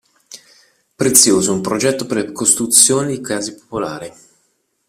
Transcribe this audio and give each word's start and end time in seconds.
Prezioso 0.95 1.53
un 1.53 1.61
progetto 1.61 2.07
per 2.07 2.17
la 2.25 2.31
costruzione 2.31 3.09
di 3.11 3.21
case 3.21 3.53
popolari. 3.53 4.11